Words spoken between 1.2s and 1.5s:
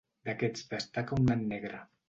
un nan